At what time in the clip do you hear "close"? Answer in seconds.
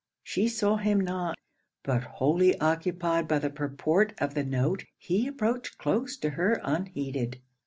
5.77-6.17